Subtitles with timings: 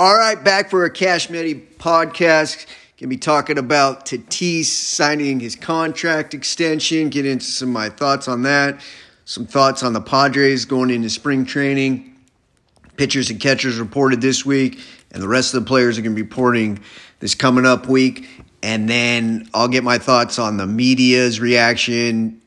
[0.00, 2.64] All right, back for a Cash Medi podcast.
[2.98, 7.10] Gonna be talking about Tatis signing his contract extension.
[7.10, 8.80] Get into some of my thoughts on that.
[9.26, 12.16] Some thoughts on the Padres going into spring training.
[12.96, 16.22] Pitchers and catchers reported this week, and the rest of the players are gonna be
[16.22, 16.80] reporting
[17.18, 18.26] this coming up week.
[18.62, 22.40] And then I'll get my thoughts on the media's reaction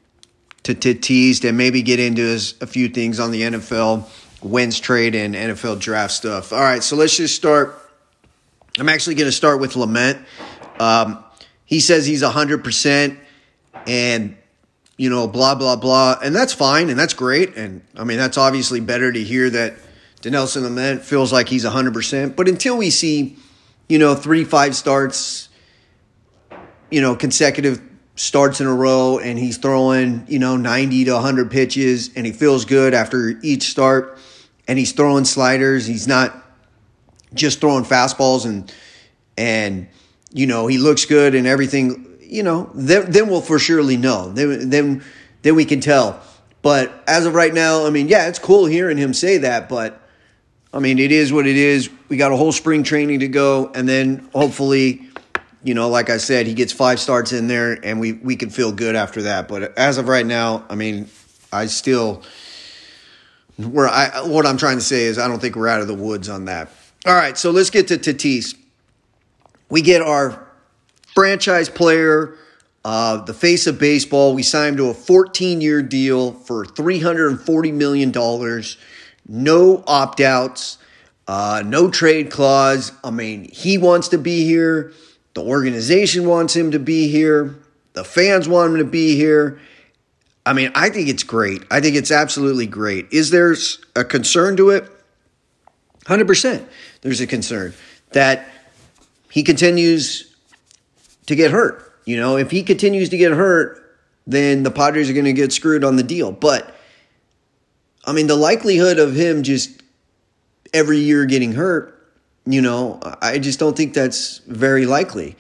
[0.63, 4.09] to Tatis, and maybe get into a few things on the NFL
[4.43, 6.51] Wentz trade and NFL draft stuff.
[6.51, 7.79] All right, so let's just start.
[8.79, 10.23] I'm actually going to start with Lamet.
[10.79, 11.23] Um,
[11.65, 13.17] he says he's 100%
[13.87, 14.37] and,
[14.97, 16.17] you know, blah, blah, blah.
[16.23, 17.55] And that's fine and that's great.
[17.55, 19.75] And I mean, that's obviously better to hear that
[20.21, 22.35] Dinelson Lamet feels like he's 100%.
[22.35, 23.37] But until we see,
[23.87, 25.49] you know, three, five starts,
[26.89, 27.81] you know, consecutive
[28.15, 32.31] starts in a row and he's throwing, you know, 90 to 100 pitches and he
[32.31, 34.17] feels good after each start
[34.67, 35.85] and he's throwing sliders.
[35.85, 36.35] He's not
[37.33, 38.71] just throwing fastballs and
[39.37, 39.87] and
[40.31, 42.17] you know he looks good and everything.
[42.21, 44.31] You know, then then we'll for surely know.
[44.31, 45.03] Then then
[45.41, 46.21] then we can tell.
[46.61, 49.99] But as of right now, I mean, yeah, it's cool hearing him say that, but
[50.73, 51.89] I mean, it is what it is.
[52.07, 55.07] We got a whole spring training to go, and then hopefully,
[55.61, 58.49] you know, like I said, he gets five starts in there, and we we can
[58.49, 59.47] feel good after that.
[59.47, 61.09] But as of right now, I mean,
[61.51, 62.23] I still
[63.57, 65.93] where I what I'm trying to say is I don't think we're out of the
[65.93, 66.69] woods on that.
[67.05, 68.55] All right, so let's get to Tatis.
[69.69, 70.47] We get our
[71.13, 72.35] franchise player,
[72.85, 74.33] uh, the face of baseball.
[74.33, 78.11] We signed him to a 14 year deal for $340 million.
[79.27, 80.77] No opt outs,
[81.27, 82.91] uh, no trade clause.
[83.03, 84.93] I mean, he wants to be here.
[85.33, 87.55] The organization wants him to be here.
[87.93, 89.59] The fans want him to be here.
[90.45, 91.63] I mean, I think it's great.
[91.71, 93.07] I think it's absolutely great.
[93.11, 93.55] Is there
[93.95, 94.89] a concern to it?
[96.05, 96.65] 100%.
[97.01, 97.73] There's a concern
[98.11, 98.49] that
[99.29, 100.35] he continues
[101.27, 101.93] to get hurt.
[102.05, 103.79] You know, if he continues to get hurt,
[104.27, 106.31] then the Padres are going to get screwed on the deal.
[106.31, 106.75] But,
[108.05, 109.81] I mean, the likelihood of him just
[110.73, 112.11] every year getting hurt,
[112.45, 115.37] you know, I just don't think that's very likely.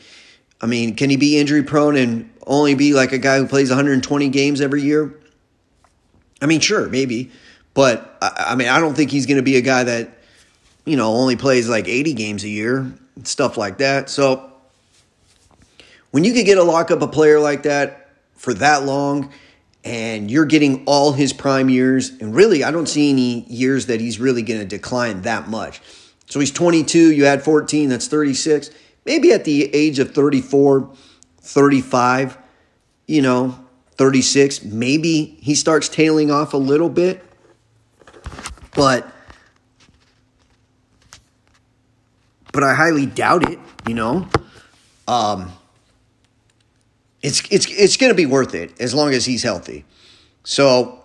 [0.63, 3.69] I mean, can he be injury prone and only be like a guy who plays
[3.69, 5.13] 120 games every year?
[6.41, 7.31] I mean, sure, maybe.
[7.73, 10.17] But I, I mean, I don't think he's going to be a guy that,
[10.85, 12.93] you know, only plays like 80 games a year,
[13.25, 14.09] stuff like that.
[14.09, 14.53] So
[16.11, 19.33] when you could get a lock up a player like that for that long
[19.83, 23.99] and you're getting all his prime years, and really, I don't see any years that
[23.99, 25.81] he's really going to decline that much.
[26.27, 28.69] So he's 22, you add 14, that's 36.
[29.05, 30.89] Maybe at the age of 34,
[31.41, 32.37] 35,
[33.07, 33.59] you know,
[33.95, 37.23] 36, maybe he starts tailing off a little bit.
[38.75, 39.07] But
[42.51, 44.27] but I highly doubt it, you know.
[45.07, 45.51] Um
[47.23, 49.85] it's it's it's going to be worth it as long as he's healthy.
[50.43, 51.01] So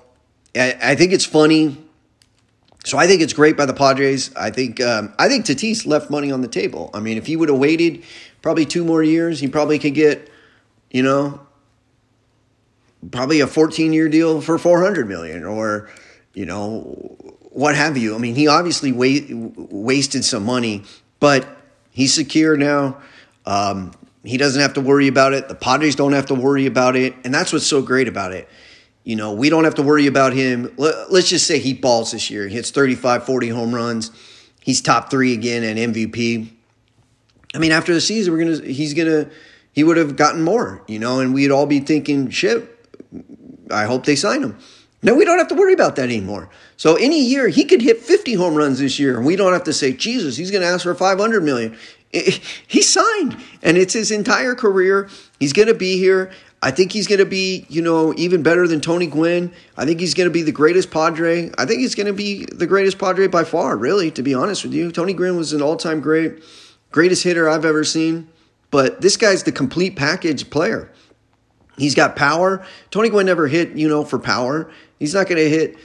[0.55, 1.88] I, I think it's funny.
[2.89, 4.35] So I think it's great by the Padres.
[4.35, 6.89] I think um, I think Tatis left money on the table.
[6.95, 8.03] I mean, if he would have waited
[8.41, 10.31] probably two more years, he probably could get,
[10.91, 11.39] you know,
[13.11, 15.91] probably a 14 year deal for 400 million or,
[16.33, 16.81] you know,
[17.51, 18.15] what have you.
[18.15, 20.85] I mean, he obviously wa- wasted some money,
[21.21, 21.47] but
[21.91, 23.03] he's secure now.
[23.45, 23.93] Um,
[24.25, 25.49] he doesn't have to worry about it.
[25.49, 27.15] The Padres don't have to worry about it.
[27.23, 28.49] And that's what's so great about it.
[29.09, 30.71] You know, we don't have to worry about him.
[30.77, 32.47] Let's just say he balls this year.
[32.47, 34.11] He hits 35, 40 home runs.
[34.61, 36.51] He's top three again at MVP.
[37.55, 39.31] I mean, after the season, we're gonna he's gonna
[39.73, 42.69] he would have gotten more, you know, and we'd all be thinking, shit,
[43.71, 44.59] I hope they sign him.
[45.03, 46.51] No, we don't have to worry about that anymore.
[46.77, 49.65] So any year he could hit 50 home runs this year, and we don't have
[49.65, 51.79] to say, Jesus, he's going to ask for 500 million.
[52.11, 55.11] He signed, and it's his entire career.
[55.39, 56.33] He's going to be here.
[56.61, 59.53] I think he's going to be, you know, even better than Tony Gwynn.
[59.77, 61.51] I think he's going to be the greatest Padre.
[61.57, 64.65] I think he's going to be the greatest Padre by far, really, to be honest
[64.65, 64.91] with you.
[64.91, 66.43] Tony Gwynn was an all time great,
[66.91, 68.29] greatest hitter I've ever seen.
[68.71, 70.93] But this guy's the complete package player.
[71.77, 72.67] He's got power.
[72.91, 74.71] Tony Gwynn never hit, you know, for power.
[74.99, 75.77] He's not going to hit.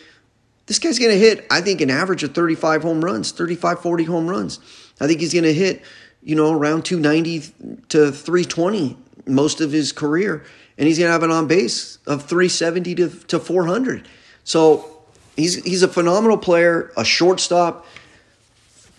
[0.65, 4.03] This guy's going to hit, I think, an average of 35 home runs, 35, 40
[4.05, 4.59] home runs.
[4.99, 5.83] I think he's going to hit,
[6.23, 10.43] you know, around 290 to 320 most of his career.
[10.77, 14.07] And he's going to have an on base of 370 to, to 400.
[14.43, 15.03] So
[15.35, 17.85] he's, he's a phenomenal player, a shortstop,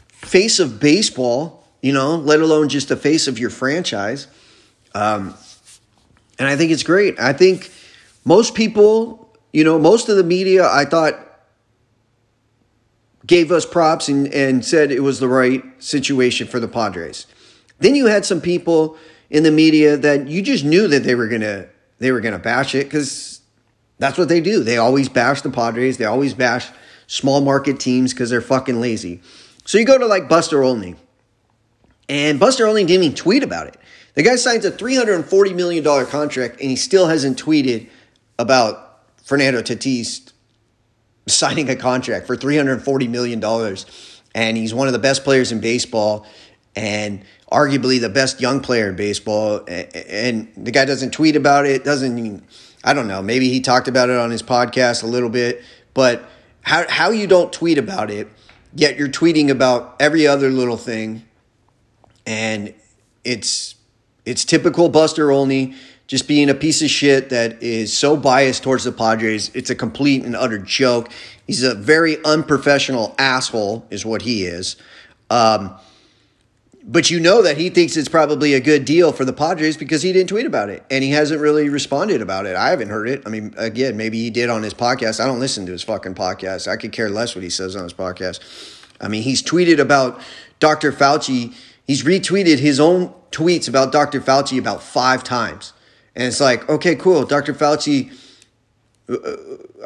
[0.06, 4.26] face of baseball, you know, let alone just the face of your franchise.
[4.94, 5.34] Um,
[6.38, 7.19] and I think it's great.
[7.19, 7.70] I think
[8.25, 11.20] most people, you know, most of the media, I thought
[13.26, 17.26] gave us props and, and said it was the right situation for the Padres.
[17.78, 18.96] Then you had some people
[19.31, 21.67] in the media that you just knew that they were gonna
[21.99, 23.41] they were gonna bash it because
[23.99, 24.62] that's what they do.
[24.62, 25.97] They always bash the Padres.
[25.97, 26.69] They always bash
[27.06, 29.23] small market teams because they're fucking lazy.
[29.65, 30.97] So you go to like Buster Olney,
[32.09, 33.76] and Buster Olney didn't even tweet about it.
[34.15, 37.88] The guy signs a $340 million contract and he still hasn't tweeted
[38.38, 40.32] about Fernando Tatis
[41.26, 43.43] signing a contract for $340 million.
[44.35, 46.26] And he's one of the best players in baseball
[46.76, 49.64] and arguably the best young player in baseball.
[49.68, 52.42] And the guy doesn't tweet about it, doesn't
[52.82, 55.62] I don't know, maybe he talked about it on his podcast a little bit,
[55.94, 56.28] but
[56.62, 58.28] how, how you don't tweet about it,
[58.74, 61.24] yet you're tweeting about every other little thing.
[62.26, 62.74] And
[63.22, 63.76] it's
[64.24, 65.74] it's typical Buster Olney
[66.06, 69.50] just being a piece of shit that is so biased towards the Padres.
[69.54, 71.10] It's a complete and utter joke.
[71.46, 74.76] He's a very unprofessional asshole, is what he is.
[75.30, 75.74] Um,
[76.86, 80.02] but you know that he thinks it's probably a good deal for the Padres because
[80.02, 82.56] he didn't tweet about it and he hasn't really responded about it.
[82.56, 83.22] I haven't heard it.
[83.25, 85.19] I mean, again, maybe he did on his podcast.
[85.19, 86.69] I don't listen to his fucking podcast.
[86.69, 88.40] I could care less what he says on his podcast.
[89.00, 90.20] I mean, he's tweeted about
[90.60, 90.92] Dr.
[90.92, 91.54] Fauci.
[91.86, 94.20] He's retweeted his own tweets about Dr.
[94.20, 95.72] Fauci about five times.
[96.14, 97.25] And it's like, okay, cool.
[97.25, 97.54] Dr.
[97.54, 98.12] Fauci,
[99.08, 99.16] uh,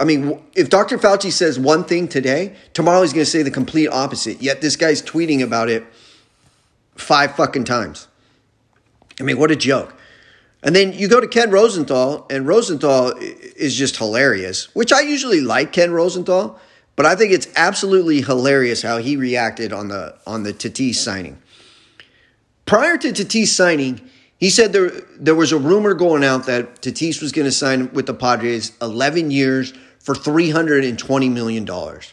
[0.00, 0.98] I mean, if Dr.
[0.98, 4.42] Fauci says one thing today, tomorrow he's going to say the complete opposite.
[4.42, 5.86] Yet this guy's tweeting about it
[6.98, 8.08] five fucking times.
[9.20, 9.94] I mean, what a joke.
[10.62, 15.40] And then you go to Ken Rosenthal, and Rosenthal is just hilarious, which I usually
[15.40, 16.58] like Ken Rosenthal,
[16.96, 21.40] but I think it's absolutely hilarious how he reacted on the on the Tatis signing
[22.68, 24.00] prior to Tatis signing,
[24.36, 27.90] he said there there was a rumor going out that Tatis was going to sign
[27.92, 32.12] with the Padres 11 years for 320 million dollars.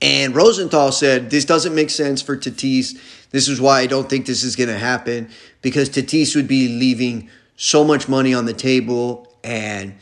[0.00, 2.98] And Rosenthal said this doesn't make sense for Tatis.
[3.34, 5.28] This is why I don't think this is going to happen
[5.60, 9.96] because Tatis would be leaving so much money on the table and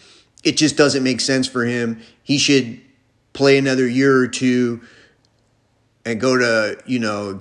[0.44, 2.02] it just doesn't make sense for him.
[2.23, 2.79] He should
[3.32, 4.82] play another year or two
[6.05, 7.40] and go to, you know,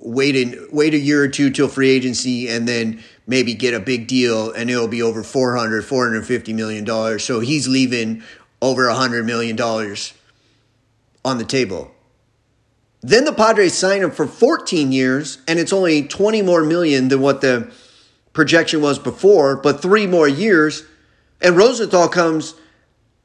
[0.00, 3.80] wait a, wait a year or two till free agency and then maybe get a
[3.80, 8.22] big deal and it'll be over 400 450 million dollars so he's leaving
[8.62, 10.14] over 100 million dollars
[11.24, 11.90] on the table
[13.08, 17.20] then the Padres sign him for 14 years and it's only 20 more million than
[17.20, 17.72] what the
[18.32, 20.84] projection was before but 3 more years
[21.40, 22.54] and Rosenthal comes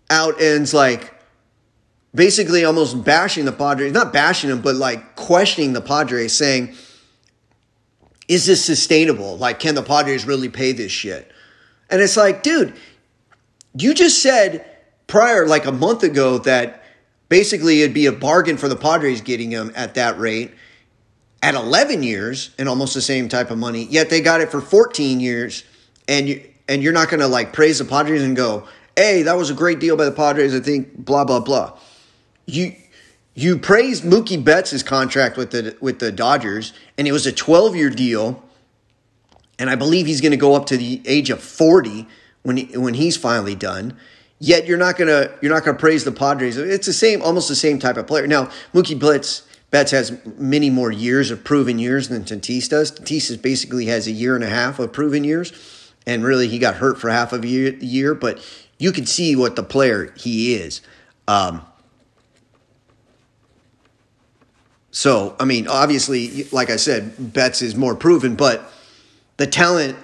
[0.09, 1.21] out and's like
[2.13, 6.75] basically almost bashing the Padres, not bashing them, but like questioning the Padres, saying,
[8.27, 9.37] is this sustainable?
[9.37, 11.31] Like, can the Padres really pay this shit?
[11.89, 12.73] And it's like, dude,
[13.77, 14.65] you just said
[15.07, 16.80] prior, like a month ago, that
[17.31, 20.51] basically it'd be a bargain for the Padres getting him at that rate
[21.41, 24.61] at 11 years and almost the same type of money, yet they got it for
[24.61, 25.63] 14 years.
[26.07, 29.37] And you, and you're not going to like praise the Padres and go, hey, that
[29.37, 30.53] was a great deal by the Padres.
[30.53, 31.79] I think blah, blah, blah
[32.51, 32.75] you
[33.33, 37.75] you praised Mookie Betts' contract with the with the Dodgers, and it was a 12
[37.75, 38.43] year deal,
[39.57, 42.07] and I believe he's going to go up to the age of 40
[42.43, 43.97] when he, when he's finally done.
[44.43, 46.57] Yet you're not gonna you're not gonna praise the Padres.
[46.57, 48.25] It's the same, almost the same type of player.
[48.25, 52.91] Now Mookie Betts Betts has many more years of proven years than Tatis does.
[52.91, 56.75] Tatis basically has a year and a half of proven years, and really he got
[56.75, 57.75] hurt for half of a year.
[57.75, 58.43] year but
[58.79, 60.81] you can see what the player he is.
[61.27, 61.62] Um,
[64.93, 68.69] So, I mean, obviously, like I said, Betts is more proven, but
[69.38, 69.98] the talent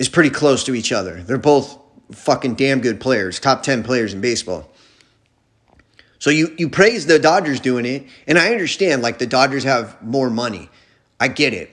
[0.00, 1.22] is pretty close to each other.
[1.22, 1.78] They're both
[2.12, 4.70] fucking damn good players, top 10 players in baseball.
[6.18, 10.02] So you, you praise the Dodgers doing it, and I understand, like, the Dodgers have
[10.02, 10.68] more money.
[11.20, 11.70] I get it.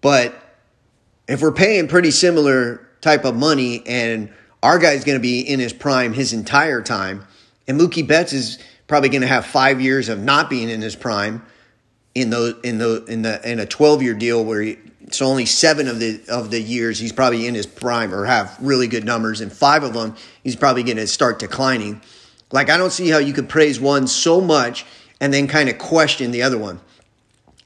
[0.00, 0.34] But
[1.26, 4.32] if we're paying pretty similar type of money and
[4.62, 7.26] our guy's going to be in his prime his entire time,
[7.66, 8.58] and Mookie Betts is–
[8.92, 11.42] probably going to have five years of not being in his prime
[12.14, 14.78] in the in the in the in a 12 year deal where he,
[15.12, 18.56] it's only seven of the of the years he's probably in his prime or have
[18.62, 22.00] really good numbers and five of them he's probably going to start declining.
[22.50, 24.86] Like i don't see how you could praise one so much
[25.20, 26.80] and then kind of question the other one.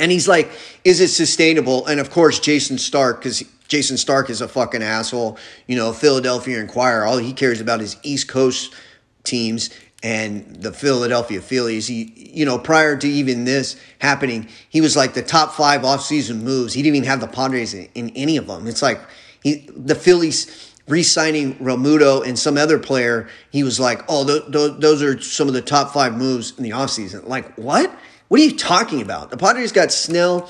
[0.01, 0.51] And he's like
[0.83, 1.87] is it sustainable?
[1.87, 5.39] And of course Jayson Stark because Jayson Stark is a fucking asshole.
[5.69, 8.75] You know philadelphia inquirer all he cares about is east coast
[9.23, 9.71] teams
[10.03, 11.87] and the Philadelphia Phillies.
[11.87, 16.43] He, you know, prior to even this happening, he was like the top five offseason
[16.43, 16.75] moves.
[16.75, 18.67] He didn't even have the Padres in, in any of them.
[18.67, 19.01] It's like
[19.43, 24.81] he, the Phillies re-signing Realmuto and some other player, he was like, "Oh, th- th-
[24.81, 27.27] those are some of the top five moves in the offseason.
[27.27, 27.93] Like, what?
[28.29, 29.31] What are you talking about?
[29.31, 30.49] The Padres got Snell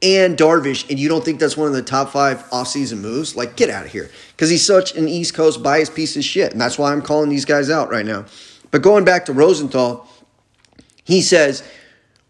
[0.00, 3.36] and Darvish, and you don't think that's one of the top five offseason moves?
[3.36, 4.10] Like, get out of here.
[4.32, 6.52] Because he's such an East Coast biased piece of shit.
[6.52, 8.26] And that's why I'm calling these guys out right now.
[8.70, 10.08] But going back to Rosenthal,
[11.04, 11.62] he says,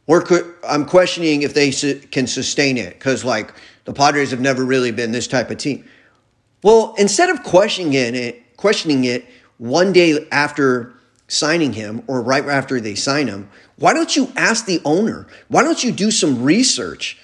[0.09, 3.53] I'm questioning if they su- can sustain it because, like,
[3.85, 5.85] the Padres have never really been this type of team.
[6.63, 9.27] Well, instead of questioning it, questioning it
[9.59, 10.95] one day after
[11.27, 15.27] signing him or right after they sign him, why don't you ask the owner?
[15.49, 17.19] Why don't you do some research?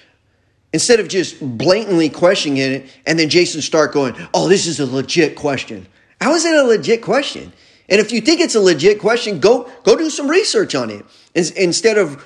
[0.75, 4.85] instead of just blatantly questioning it and then Jayson Stark going, oh, this is a
[4.85, 5.87] legit question.
[6.19, 7.53] How is it a legit question?
[7.89, 11.05] And if you think it's a legit question, go go do some research on it
[11.33, 12.25] instead of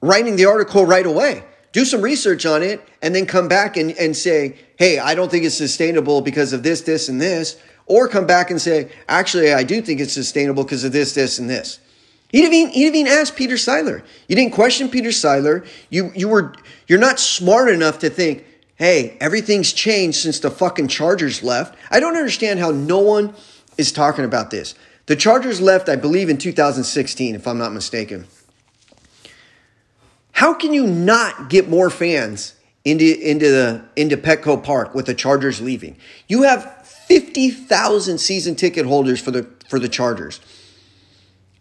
[0.00, 1.44] writing the article right away.
[1.72, 5.30] Do some research on it and then come back and, and say, hey, I don't
[5.30, 7.56] think it's sustainable because of this, this, and this.
[7.86, 11.38] Or come back and say, actually, I do think it's sustainable because of this, this,
[11.38, 11.80] and this.
[12.30, 14.04] Didn't even, he didn't even ask Peter Seidler.
[14.28, 15.66] You didn't question Peter Seidler.
[15.90, 16.54] You, you were,
[16.86, 18.44] you're not smart enough to think,
[18.76, 21.76] hey, everything's changed since the fucking Chargers left.
[21.90, 23.34] I don't understand how no one
[23.76, 24.74] is talking about this.
[25.06, 28.26] The Chargers left, I believe, in 2016, if I'm not mistaken.
[30.32, 32.54] How can you not get more fans
[32.84, 35.96] into, into, the, into Petco Park with the Chargers leaving?
[36.26, 40.40] You have 50,000 season ticket holders for the, for the Chargers.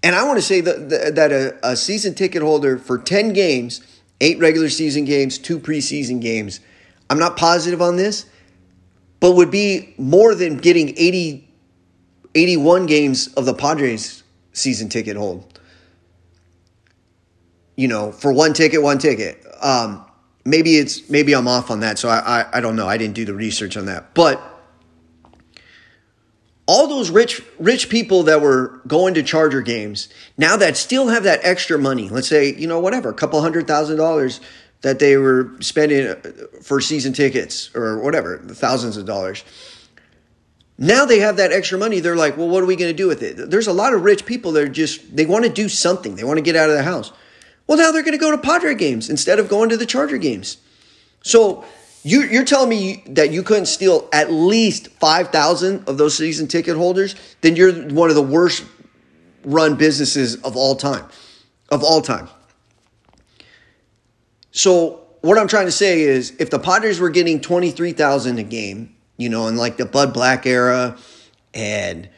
[0.01, 3.81] And I want to say that, that a, a season ticket holder for 10 games,
[4.21, 6.59] eight regular season games, two preseason games,
[7.09, 8.25] I'm not positive on this,
[9.19, 11.42] but would be more than getting 80,
[12.35, 14.23] 81 games of the Padres
[14.53, 15.59] season ticket hold.
[17.75, 19.43] You know, for one ticket, one ticket.
[19.61, 20.05] Um,
[20.45, 22.87] maybe it's maybe I'm off on that, so I, I I don't know.
[22.87, 24.41] I didn't do the research on that, but
[26.65, 31.23] all those rich rich people that were going to Charger games now that still have
[31.23, 32.09] that extra money.
[32.09, 34.39] Let's say you know whatever, a couple hundred thousand dollars
[34.81, 36.15] that they were spending uh,
[36.61, 39.43] for season tickets or whatever, thousands of dollars.
[40.77, 41.99] Now they have that extra money.
[41.99, 43.49] They're like, well, what are we going to do with it?
[43.51, 46.15] There's a lot of rich people that are just they want to do something.
[46.15, 47.11] They want to get out of the house.
[47.67, 50.17] Well, now they're going to go to Padre games instead of going to the Charger
[50.17, 50.57] games.
[51.21, 51.63] So
[52.03, 56.75] you, you're telling me that you couldn't steal at least 5,000 of those season ticket
[56.75, 57.15] holders?
[57.41, 58.65] Then you're one of the worst
[59.45, 61.05] run businesses of all time.
[61.69, 62.27] Of all time.
[64.51, 68.93] So, what I'm trying to say is if the Padres were getting 23,000 a game,
[69.17, 70.97] you know, in like the Bud Black era
[71.53, 72.09] and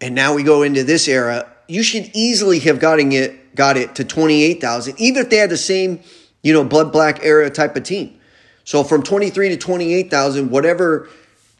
[0.00, 3.94] and now we go into this era, you should easily have gotten it got it
[3.94, 6.00] to 28,000 even if they had the same,
[6.42, 8.18] you know, Bud Black era type of team.
[8.64, 11.08] So from 23 to 28,000, whatever,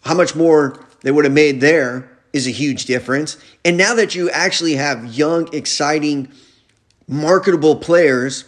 [0.04, 3.36] how much more they would have made there is a huge difference.
[3.64, 6.30] And now that you actually have young, exciting,
[7.06, 8.44] marketable players,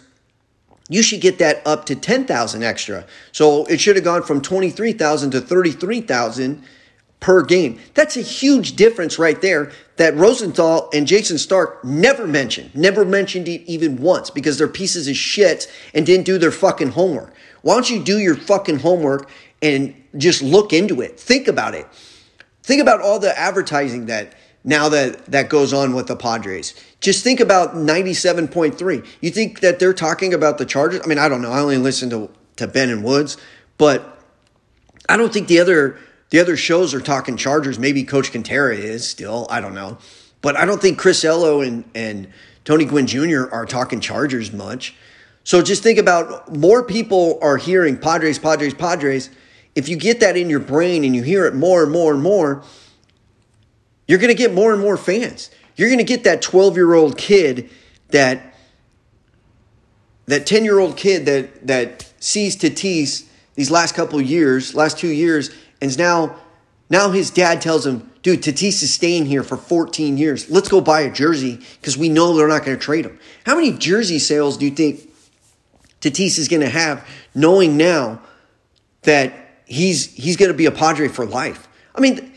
[0.89, 3.05] you should get that up to 10,000 extra.
[3.31, 6.63] So it should have gone from 23,000 to 33,000
[7.19, 7.79] per game.
[7.93, 13.47] That's a huge difference right there that Rosenthal and Jayson Stark never mentioned, never mentioned
[13.47, 17.33] it even once because they're pieces of shit and didn't do their fucking homework.
[17.63, 19.29] Why don't you do your fucking homework
[19.61, 21.19] and just look into it?
[21.19, 21.87] Think about it.
[22.61, 26.73] Think about all the advertising that now that that goes on with the Padres.
[26.99, 29.05] Just think about 97.3.
[29.21, 31.01] You think that they're talking about the Chargers?
[31.03, 31.51] I mean, I don't know.
[31.51, 33.37] I only listen to, to Ben and Woods,
[33.77, 34.19] but
[35.07, 35.97] I don't think the other
[36.29, 37.79] the other shows are talking Chargers.
[37.79, 39.47] Maybe Coach Kentera is still.
[39.49, 39.97] I don't know.
[40.41, 42.27] But I don't think Chris Ello and, and
[42.65, 43.45] Tony Gwynn Jr.
[43.51, 44.95] are talking Chargers much.
[45.43, 49.29] So just think about more people are hearing Padres, Padres, Padres.
[49.75, 52.21] If you get that in your brain and you hear it more and more and
[52.21, 52.63] more,
[54.07, 55.49] you're going to get more and more fans.
[55.77, 57.69] You're going to get that 12 year old kid
[58.09, 58.53] that
[60.25, 65.07] that 10 year old kid that that sees Tatis these last couple years, last two
[65.07, 65.49] years,
[65.81, 66.35] and now
[66.89, 70.49] now his dad tells him, dude, Tatis is staying here for 14 years.
[70.49, 73.19] Let's go buy a jersey because we know they're not going to trade him.
[73.45, 75.09] How many jersey sales do you think
[76.01, 78.21] Tatis is going to have, knowing now
[79.03, 79.33] that
[79.65, 81.67] he's he's going to be a Padre for life.
[81.95, 82.33] I mean,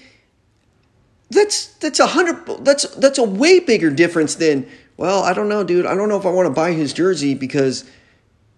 [1.30, 2.64] that's that's a hundred.
[2.64, 4.68] That's that's a way bigger difference than.
[4.96, 5.86] Well, I don't know, dude.
[5.86, 7.90] I don't know if I want to buy his jersey because,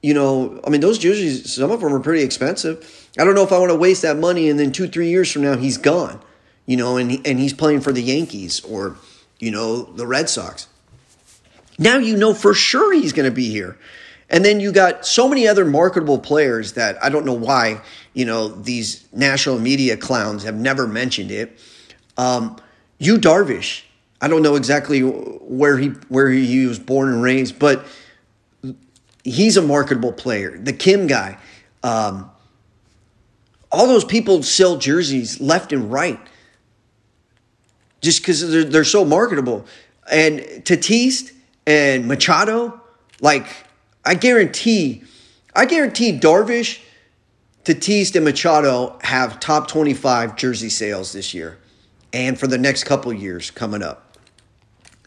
[0.03, 3.09] you know, I mean, those jerseys, some of them are pretty expensive.
[3.17, 5.31] I don't know if I want to waste that money and then two, three years
[5.31, 6.21] from now he's gone,
[6.67, 8.97] you know, and and he's playing for the Yankees or,
[9.39, 10.67] you know, the Red Sox.
[11.79, 13.79] Now you know for sure he's going to be here.
[14.29, 17.83] And then you got so many other marketable players that I don't know why
[18.15, 21.59] you know, these national media clowns have never mentioned it.
[22.17, 22.57] Um,
[22.99, 23.83] Yu Darvish,
[24.21, 27.85] I don't know exactly where he where he was born and raised, but
[29.25, 30.59] he's a marketable player.
[30.59, 31.39] The Kim guy,
[31.83, 32.31] um,
[33.71, 36.21] all those people sell jerseys left and right
[38.01, 39.65] just because they're, they're so marketable.
[40.11, 41.33] And Tatis
[41.67, 42.81] and Machado,
[43.21, 43.47] like
[44.05, 45.05] I guarantee,
[45.55, 46.81] I guarantee Darvish,
[47.65, 51.59] Tatis, and Machado have top twenty-five jersey sales this year,
[52.13, 54.17] and for the next couple years coming up.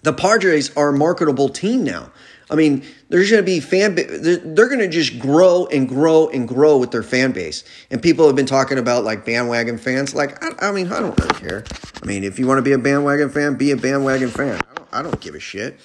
[0.04, 2.12] The Padres are a marketable team now.
[2.50, 3.96] I mean, there's going to be fan.
[3.96, 7.64] They're, going to just grow and grow and grow with their fan base.
[7.90, 10.14] And people have been talking about like bandwagon fans.
[10.14, 11.64] Like, I, I mean, I don't really care.
[12.04, 14.60] I mean, if you want to be a bandwagon fan, be a bandwagon fan.
[14.60, 15.80] I don't, I don't give a shit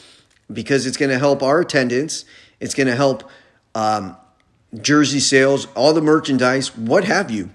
[0.53, 2.27] because it's going to help our attendance.
[2.61, 3.31] It's going to help
[3.75, 4.17] um,
[4.83, 7.50] jersey sales, all the merchandise, what have you.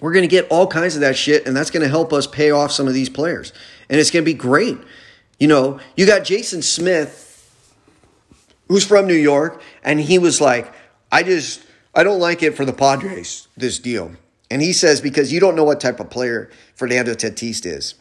[0.00, 2.26] We're going to get all kinds of that shit, and that's going to help us
[2.26, 3.52] pay off some of these players.
[3.88, 4.78] And it's going to be great.
[5.38, 7.30] You know, you got Jason Smith
[8.70, 10.72] who's from New York, and he was like,
[11.10, 11.60] I just,
[11.92, 14.12] I don't like it for the Padres, this deal.
[14.48, 17.96] And he says, because you don't know what type of player Fernando Tatis is.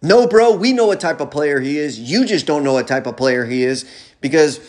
[0.00, 1.98] No, bro, we know what type of player he is.
[1.98, 3.84] You just don't know what type of player he is
[4.20, 4.60] because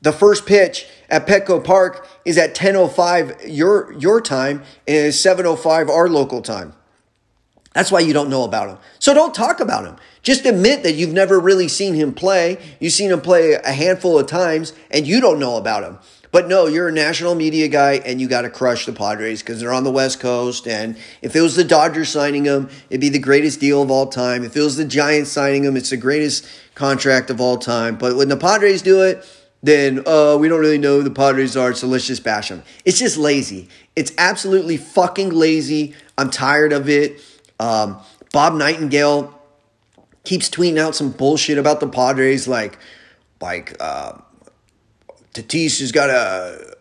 [0.00, 6.08] the first pitch at Petco Park is at 10:05 your your time and 7:05 our
[6.08, 6.72] local time.
[7.72, 8.78] That's why you don't know about him.
[8.98, 9.94] So don't talk about him.
[10.22, 12.58] Just admit that you've never really seen him play.
[12.80, 15.98] You've seen him play a handful of times and you don't know about him.
[16.32, 19.60] But no, you're a national media guy and you got to crush the Padres because
[19.60, 20.66] they're on the West Coast.
[20.66, 24.06] And if it was the Dodgers signing him, it'd be the greatest deal of all
[24.06, 24.44] time.
[24.44, 26.44] If it was the Giants signing him, it's the greatest
[26.74, 27.94] contract of all time.
[27.94, 29.24] But when the Padres do it,
[29.64, 32.62] then uh, we don't really know who the Padres are, so let's just bash them.
[32.84, 33.66] It's just lazy.
[33.96, 35.94] It's absolutely fucking lazy.
[36.18, 37.18] I'm tired of it.
[37.58, 37.98] Um,
[38.30, 39.40] Bob Nightingale
[40.24, 42.78] keeps tweeting out some bullshit about the Padres, like
[43.40, 44.12] like uh,
[45.32, 46.76] Tatis has got a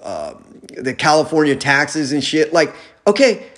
[0.00, 0.34] uh,
[0.68, 2.52] the California taxes and shit.
[2.52, 2.72] Like,
[3.04, 3.48] okay,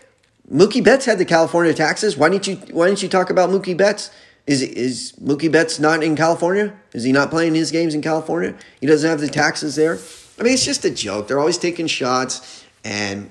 [0.50, 2.16] Mookie Betts had the California taxes.
[2.16, 4.10] Why didn't you Why didn't you talk about Mookie Betts?
[4.46, 6.74] Is is Mookie Betts not in California?
[6.92, 8.54] Is he not playing his games in California?
[8.80, 9.98] He doesn't have the taxes there.
[10.38, 11.28] I mean, it's just a joke.
[11.28, 13.30] They're always taking shots, and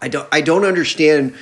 [0.00, 1.34] I don't I don't understand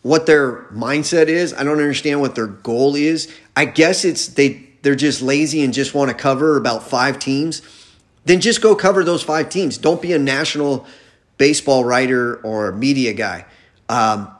[0.00, 1.52] what their mindset is.
[1.52, 3.32] I don't understand what their goal is.
[3.54, 7.62] I guess it's they they're just lazy and just want to cover about five teams.
[8.24, 9.78] Then just go cover those five teams.
[9.78, 10.86] Don't be a national
[11.38, 13.44] baseball writer or media guy.
[13.88, 14.32] Um,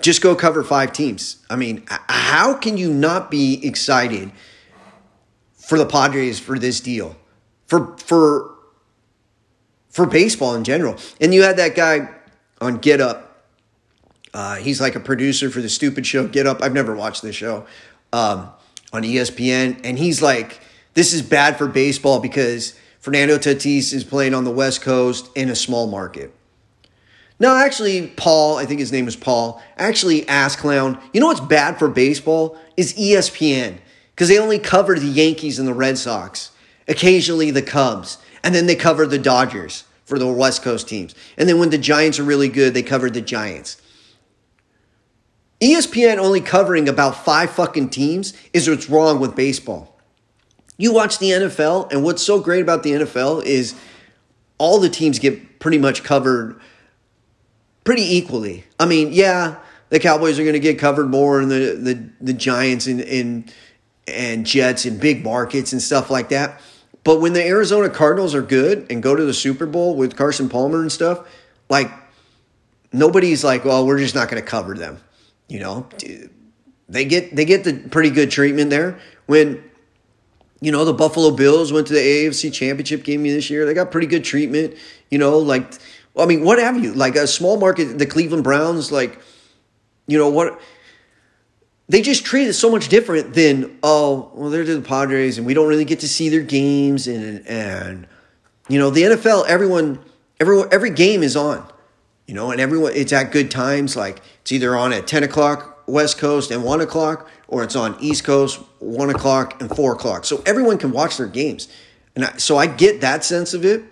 [0.00, 1.44] just go cover five teams.
[1.48, 4.32] I mean, how can you not be excited
[5.54, 7.16] for the Padres for this deal?
[7.66, 8.54] For for
[9.88, 10.96] for baseball in general.
[11.20, 12.08] And you had that guy
[12.60, 13.46] on Get Up.
[14.34, 16.62] Uh, he's like a producer for the stupid show Get Up.
[16.62, 17.64] I've never watched this show
[18.12, 18.50] um,
[18.92, 20.60] on ESPN, and he's like,
[20.94, 25.48] "This is bad for baseball because Fernando Tatis is playing on the West Coast in
[25.48, 26.34] a small market."
[27.40, 31.40] No, actually, Paul, I think his name is Paul, actually asked Clown, you know what's
[31.40, 33.78] bad for baseball is ESPN
[34.10, 36.52] because they only cover the Yankees and the Red Sox,
[36.86, 41.14] occasionally the Cubs, and then they cover the Dodgers for the West Coast teams.
[41.36, 43.80] And then when the Giants are really good, they cover the Giants.
[45.60, 49.98] ESPN only covering about five fucking teams is what's wrong with baseball.
[50.76, 53.74] You watch the NFL, and what's so great about the NFL is
[54.58, 56.60] all the teams get pretty much covered
[57.84, 58.64] pretty equally.
[58.80, 59.56] I mean, yeah,
[59.90, 63.52] the Cowboys are going to get covered more, and the the, the Giants and, and
[64.08, 66.60] and Jets in big markets and stuff like that.
[67.04, 70.48] But when the Arizona Cardinals are good and go to the Super Bowl with Carson
[70.48, 71.28] Palmer and stuff,
[71.68, 71.90] like
[72.92, 74.98] nobody's like, well, we're just not going to cover them.
[75.48, 75.86] You know,
[76.88, 78.98] they get they get the pretty good treatment there.
[79.26, 79.62] When
[80.60, 83.90] you know the Buffalo Bills went to the AFC Championship game this year, they got
[83.90, 84.74] pretty good treatment.
[85.10, 85.74] You know, like
[86.16, 86.92] I mean, what have you?
[86.92, 89.20] Like a small market, the Cleveland Browns, like
[90.06, 90.60] you know what
[91.88, 95.54] they just treat it so much different than oh well they're the Padres and we
[95.54, 98.06] don't really get to see their games and and
[98.68, 100.02] you know the NFL everyone
[100.40, 101.66] everyone every game is on
[102.26, 103.96] you know and everyone it's at good times.
[103.96, 107.96] Like it's either on at 10 o'clock west coast and 1 o'clock or it's on
[108.00, 110.24] east coast 1 o'clock and 4 o'clock.
[110.24, 111.68] So everyone can watch their games.
[112.16, 113.82] And I, so I get that sense of it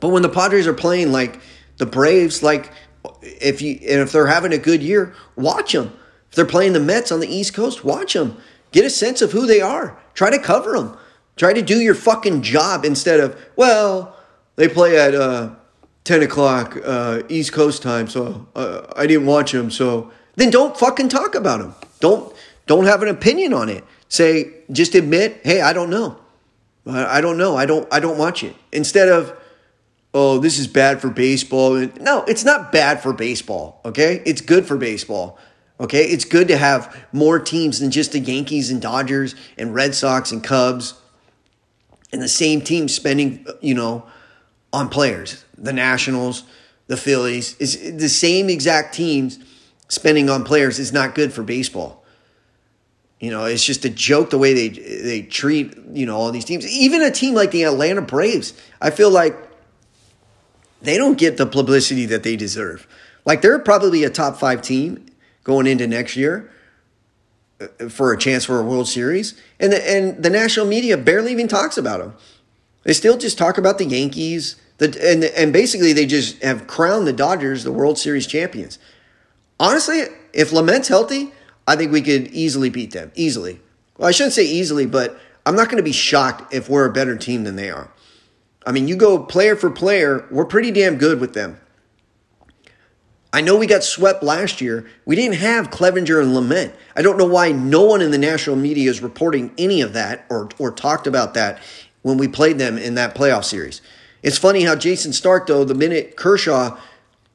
[0.00, 1.40] but when the Padres are playing like
[1.78, 2.72] the Braves like
[3.22, 5.92] if you and if they're having a good year watch them
[6.28, 8.36] if they're playing the Mets on the East Coast, watch them.
[8.72, 9.98] Get a sense of who they are.
[10.14, 10.96] Try to cover them.
[11.36, 14.16] Try to do your fucking job instead of, well,
[14.56, 15.54] they play at uh,
[16.04, 19.70] 10 o'clock uh, East Coast time, so uh, I didn't watch them.
[19.70, 21.74] So then don't fucking talk about them.
[22.00, 22.34] Don't
[22.66, 23.82] don't have an opinion on it.
[24.08, 26.18] Say just admit, hey, I don't know.
[26.86, 27.56] I don't know.
[27.56, 28.54] I don't I don't watch it.
[28.72, 29.36] Instead of
[30.14, 31.76] oh, this is bad for baseball.
[32.00, 34.22] No, it's not bad for baseball, okay?
[34.24, 35.38] It's good for baseball.
[35.80, 36.04] Okay?
[36.04, 40.32] It's good to have more teams than just the Yankees and Dodgers and Red Sox
[40.32, 40.94] and Cubs
[42.12, 44.04] and the same team spending, you know,
[44.72, 45.44] on players.
[45.56, 46.44] The Nationals,
[46.86, 49.38] the Phillies, is the same exact teams
[49.88, 52.04] spending on players is not good for baseball.
[53.20, 56.44] You know, it's just a joke the way they they treat, you know, all these
[56.44, 56.66] teams.
[56.68, 59.36] Even a team like the Atlanta Braves, I feel like
[60.80, 62.86] they don't get the publicity that they deserve.
[63.24, 65.06] Like they're probably a top 5 team
[65.44, 66.50] going into next year
[67.60, 71.32] uh, for a chance for a World Series, and the, and the national media barely
[71.32, 72.14] even talks about them.
[72.84, 77.06] They still just talk about the Yankees, the, and and basically they just have crowned
[77.06, 78.78] the Dodgers the World Series champions.
[79.60, 81.32] Honestly, if Lamet's healthy,
[81.66, 83.10] I think we could easily beat them.
[83.14, 83.60] Easily.
[83.96, 86.92] Well, I shouldn't say easily, but I'm not going to be shocked if we're a
[86.92, 87.90] better team than they are.
[88.68, 91.58] I mean, you go player for player, we're pretty damn good with them.
[93.32, 94.86] I know we got swept last year.
[95.06, 96.74] We didn't have Clevinger and Lamet.
[96.94, 100.26] I don't know why no one in the national media is reporting any of that
[100.28, 101.62] or, or talked about that
[102.02, 103.80] when we played them in that playoff series.
[104.22, 106.78] It's funny how Jayson Stark, though, the minute Kershaw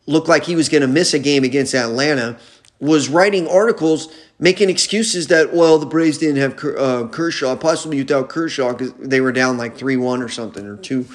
[0.05, 2.37] looked like he was going to miss a game against Atlanta,
[2.83, 8.27] was writing articles making excuses that, well, the Braves didn't have uh, Kershaw, possibly without
[8.27, 11.07] Kershaw, because they were down like 3 1 or something, or 2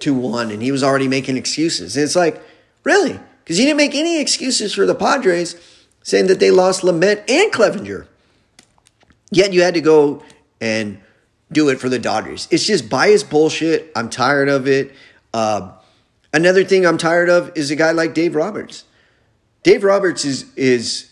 [0.00, 1.96] 2 1, and he was already making excuses.
[1.96, 2.42] And it's like,
[2.82, 3.20] really?
[3.44, 5.54] Because he didn't make any excuses for the Padres
[6.02, 8.06] saying that they lost Lamet and Clevinger.
[9.30, 10.22] Yet you had to go
[10.60, 11.00] and
[11.52, 12.48] do it for the Dodgers.
[12.50, 13.92] It's just biased bullshit.
[13.94, 14.92] I'm tired of it.
[15.32, 15.72] Uh,
[16.32, 18.84] another thing I'm tired of is a guy like Dave Roberts.
[19.62, 21.11] Dave Roberts is is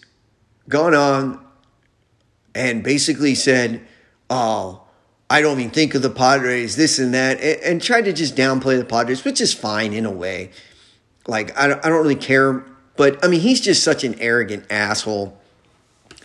[0.70, 1.44] gone on
[2.54, 3.82] and basically said,
[4.30, 4.82] "Oh,
[5.28, 8.36] I don't even think of the Padres, this and that," and, and tried to just
[8.36, 10.50] downplay the Padres, which is fine in a way.
[11.26, 12.64] Like I I don't really care,
[12.96, 15.36] but I mean he's just such an arrogant asshole.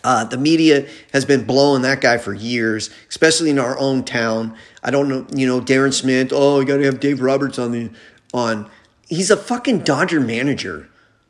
[0.04, 4.56] Uh, the media has been blowing that guy for years, especially in our own town.
[4.82, 6.32] I don't know, you know, Darren Smith.
[6.32, 7.90] Oh, you got to have Dave Roberts on the
[8.32, 8.70] on.
[9.08, 10.88] He's a fucking Dodger manager,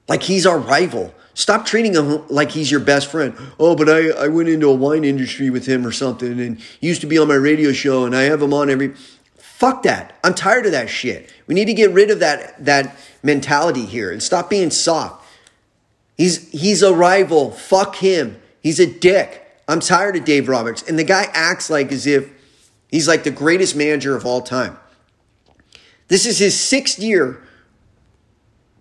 [0.08, 1.14] like he's our rival.
[1.36, 3.36] Stop treating him like he's your best friend.
[3.60, 6.88] Oh, but I, I went into a wine industry with him or something and he
[6.88, 8.94] used to be on my radio show and I have him on every
[9.36, 10.18] Fuck that.
[10.22, 11.32] I'm tired of that shit.
[11.46, 15.26] We need to get rid of that that mentality here and stop being soft.
[16.18, 17.52] He's he's a rival.
[17.52, 18.40] Fuck him.
[18.62, 19.46] He's a dick.
[19.66, 20.82] I'm tired of Dave Roberts.
[20.82, 22.30] And the guy acts like as if
[22.90, 24.76] he's like the greatest manager of all time.
[26.08, 27.42] This is his sixth year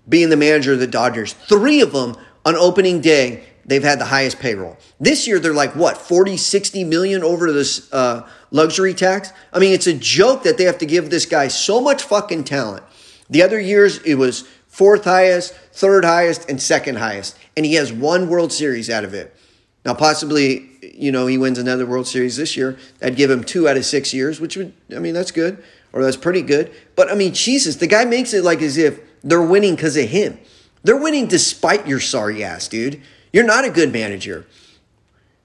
[0.10, 1.34] being the manager of the Dodgers.
[1.34, 4.78] Three of them on opening day, they've had the highest payroll.
[5.00, 9.34] This year, they're like, what, 40, 60 million over this uh, luxury tax?
[9.52, 12.44] I mean, it's a joke that they have to give this guy so much fucking
[12.44, 12.84] talent.
[13.30, 17.38] The other years, it was fourth highest, third highest, and second highest.
[17.58, 19.36] And he has one World Series out of it.
[19.84, 22.78] Now, possibly, you know, he wins another World Series this year.
[23.00, 26.04] That'd give him two out of six years, which would, I mean, that's good, or
[26.04, 26.72] that's pretty good.
[26.96, 30.10] But I mean, Jesus, the guy makes it like as if they're winning because of
[30.10, 30.40] him.
[30.86, 33.02] They're winning despite your sorry ass, dude.
[33.34, 34.45] You're not a good manager.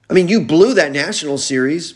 [0.07, 1.95] I mean, you blew that national series,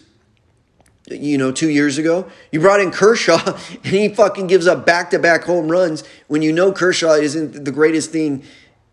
[1.11, 2.27] you know, two years ago.
[2.51, 6.41] You brought in Kershaw, and he fucking gives up back to back home runs when
[6.41, 8.41] you know Kershaw isn't the greatest thing,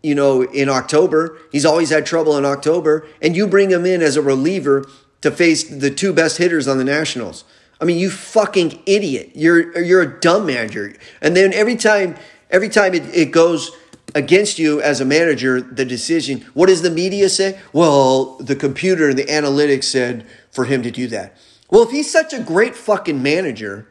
[0.03, 1.39] you know, in October.
[1.51, 4.85] He's always had trouble in October, and you bring him in as a reliever
[5.21, 7.43] to face the two best hitters on the Nationals.
[7.81, 9.31] I mean, you fucking idiot.
[9.33, 10.93] You're you're a dumb manager.
[11.21, 12.17] And then every time
[12.51, 13.71] every time it, it goes
[14.15, 17.59] against you as a manager, the decision, what does the media say?
[17.71, 21.37] Well, the computer and the analytics said for him to do that.
[21.69, 23.87] Well, if he's such a great fucking manager,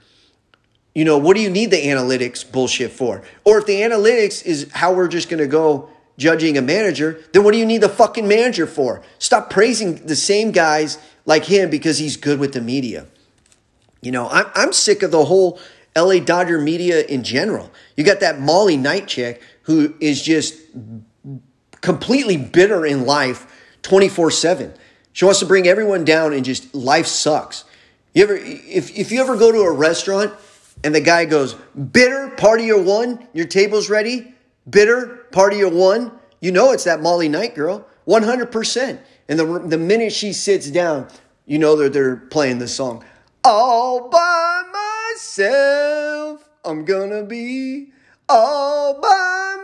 [0.94, 3.22] you know, what do you need the analytics bullshit for?
[3.44, 7.42] Or if the analytics is how we're just going to go judging a manager, then
[7.42, 9.02] what do you need the fucking manager for?
[9.18, 13.06] Stop praising the same guys like him because he's good with the media.
[14.02, 15.58] You know, I'm, I'm sick of the whole
[15.96, 17.70] LA Dodger media in general.
[17.96, 20.54] You got that Molly Knight chick who is just
[21.80, 23.46] completely bitter in life
[23.82, 24.74] 24 7.
[25.12, 27.64] She wants to bring everyone down and just life sucks.
[28.14, 30.32] You ever if if you ever go to a restaurant
[30.84, 34.34] and the guy goes, bitter, party of one, your table's ready,
[34.68, 38.98] bitter, party of one, you know it's that Molly Knight girl, 100%.
[39.28, 41.08] And the, the minute she sits down,
[41.46, 43.04] you know that they're playing the song.
[43.44, 44.62] All by
[45.14, 47.92] myself, I'm gonna be
[48.32, 49.56] all by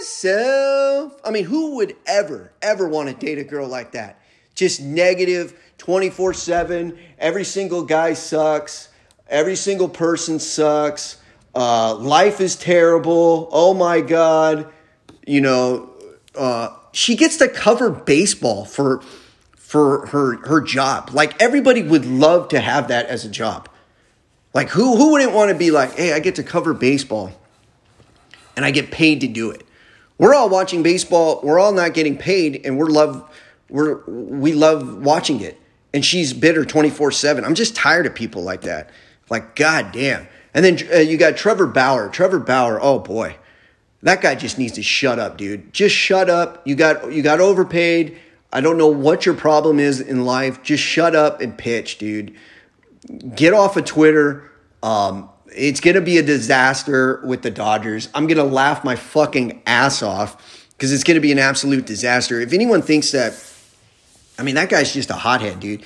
[0.00, 1.20] myself.
[1.22, 4.20] I mean, who would ever, ever want to date a girl like that?
[4.54, 6.98] Just negative 24 7.
[7.18, 8.88] Every single guy sucks.
[9.28, 11.18] Every single person sucks.
[11.54, 13.48] Uh, life is terrible.
[13.52, 14.72] Oh my God.
[15.26, 15.90] You know,
[16.34, 19.02] uh, she gets to cover baseball for
[19.56, 21.10] for her her job.
[21.12, 23.68] Like everybody would love to have that as a job.
[24.54, 27.32] Like who who wouldn't want to be like, "Hey, I get to cover baseball
[28.56, 29.62] and I get paid to do it."
[30.18, 33.28] We're all watching baseball, we're all not getting paid and we're love
[33.68, 35.60] we're we love watching it.
[35.94, 37.44] And she's bitter 24/7.
[37.44, 38.90] I'm just tired of people like that.
[39.30, 40.26] Like god damn.
[40.54, 42.08] And then uh, you got Trevor Bauer.
[42.08, 43.36] Trevor Bauer, oh boy.
[44.02, 45.72] That guy just needs to shut up, dude.
[45.72, 46.66] Just shut up.
[46.66, 48.18] You got you got overpaid
[48.52, 50.62] I don't know what your problem is in life.
[50.62, 52.34] Just shut up and pitch, dude.
[53.34, 54.50] Get off of Twitter.
[54.82, 58.08] Um, it's going to be a disaster with the Dodgers.
[58.14, 61.86] I'm going to laugh my fucking ass off because it's going to be an absolute
[61.86, 62.40] disaster.
[62.40, 63.42] If anyone thinks that,
[64.38, 65.82] I mean, that guy's just a hothead, dude.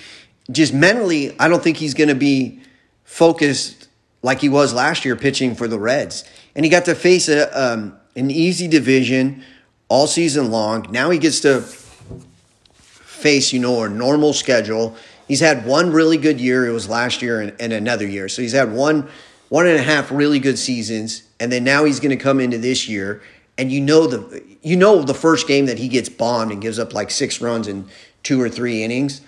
[0.50, 2.60] Just mentally, I don't think he's going to be
[3.04, 3.88] focused
[4.22, 6.24] like he was last year pitching for the Reds.
[6.54, 9.44] And he got to face a, um, an easy division
[9.88, 10.86] all season long.
[10.90, 14.96] Now he gets to face, you know, a normal schedule.
[15.28, 16.66] He's had one really good year.
[16.66, 18.28] It was last year and, and another year.
[18.28, 19.08] So he's had one,
[19.50, 21.24] one and a half really good seasons.
[21.38, 23.20] And then now he's going to come into this year.
[23.58, 26.78] And you know the you know the first game that he gets bombed and gives
[26.78, 27.86] up like six runs in
[28.22, 29.20] two or three innings,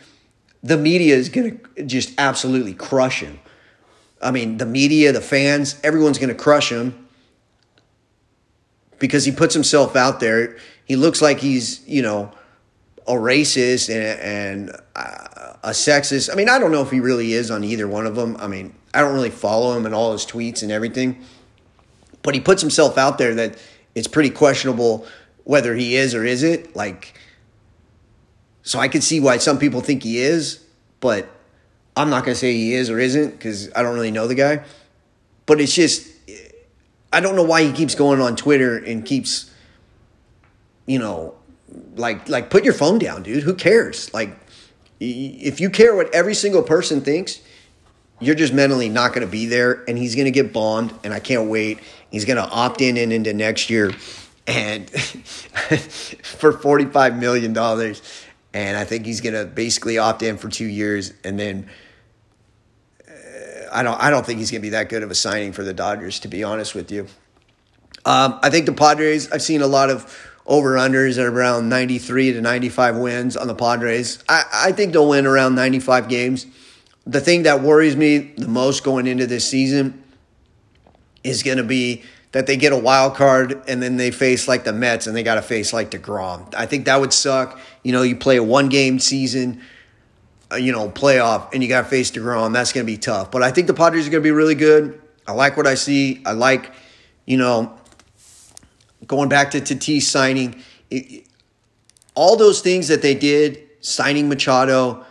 [0.63, 3.41] the media is going to just absolutely crush him.
[4.23, 7.09] I mean, the media, the fans, everyone's going to crush him
[8.99, 10.57] because he puts himself out there.
[10.85, 12.33] He looks like he's, you know,
[13.07, 16.31] a racist and, and uh, a sexist.
[16.33, 18.37] I mean, I don't know if he really is on either one of them.
[18.39, 21.25] I mean, I don't really follow him and all his tweets and everything,
[22.23, 23.57] but he puts himself out there that
[23.95, 25.07] it's pretty questionable
[25.45, 26.77] whether he is or isn't.
[26.77, 27.19] Like,
[28.63, 30.65] so I can see why some people think he is,
[31.01, 31.29] but
[31.97, 34.35] I'm not going to say he is or isn't because I don't really know the
[34.35, 34.65] guy.
[35.47, 36.09] But it's just,
[37.13, 39.51] I don't know why he keeps going on Twitter and keeps,
[40.87, 41.35] you know,
[41.97, 43.43] like like put your phone down, dude.
[43.43, 44.13] Who cares?
[44.13, 44.37] Like
[45.01, 47.41] if you care what every single person thinks,
[48.23, 51.13] you're just mentally not going to be there and he's going to get bombed and
[51.13, 51.81] I can't wait.
[52.11, 53.93] He's going to opt in and into next year
[54.47, 58.03] and for 45 million dollars
[58.55, 61.69] and I think he's going to basically opt in for 2 years and then
[63.09, 63.13] uh,
[63.73, 65.63] I don't I don't think he's going to be that good of a signing for
[65.63, 67.07] the Dodgers to be honest with you.
[68.05, 72.33] Um, I think the Padres I've seen a lot of over unders at around 93
[72.33, 74.23] to 95 wins on the Padres.
[74.29, 76.47] I, I think they'll win around 95 games.
[77.07, 80.03] The thing that worries me the most going into this season
[81.25, 84.65] is going to be that they get a wild card and then they face like
[84.65, 86.55] the Mets and they got to face like DeGrom.
[86.55, 87.61] I think that would suck.
[87.83, 89.61] You know, you play a one game season,
[90.51, 92.53] uh, you know, playoff, and you got to face DeGrom.
[92.53, 93.31] That's going to be tough.
[93.31, 95.01] But I think the Padres are going to be really good.
[95.27, 96.23] I like what I see.
[96.25, 96.73] I like,
[97.27, 97.79] you know,
[99.07, 101.27] going back to Tatis signing, it,
[102.15, 105.05] all those things that they did, signing Machado,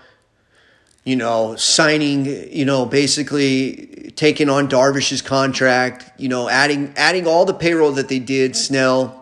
[1.03, 7.45] you know, signing, you know, basically taking on Darvish's contract, you know, adding adding all
[7.45, 9.17] the payroll that they did, Snell.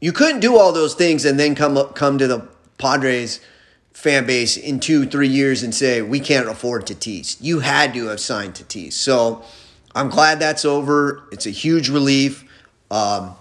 [0.00, 3.40] You couldn't do all those things and then come up, come to the Padres
[3.92, 7.36] fan base in two, three years and say, we can't afford Tatis.
[7.40, 8.94] You had to have signed Tatis.
[8.94, 9.44] So
[9.94, 11.22] I'm glad that's over.
[11.30, 12.44] It's a huge relief.
[12.90, 13.36] Um,